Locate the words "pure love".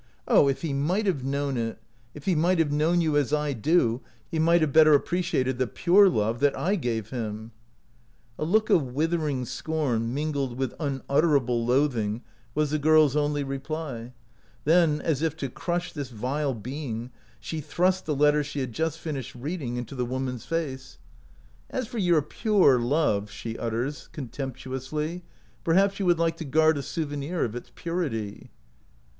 5.67-6.39, 22.73-23.29